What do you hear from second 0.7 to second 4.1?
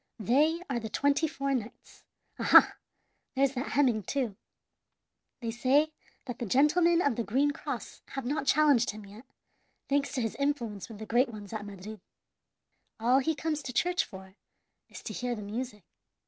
the twenty four knights. Aha! there's that Heming,